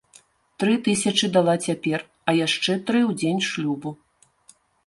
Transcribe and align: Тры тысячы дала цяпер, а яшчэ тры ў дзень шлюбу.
Тры 0.63 0.71
тысячы 0.87 1.29
дала 1.35 1.55
цяпер, 1.67 1.99
а 2.31 2.35
яшчэ 2.39 2.79
тры 2.89 2.99
ў 3.09 3.21
дзень 3.23 3.45
шлюбу. 3.53 3.89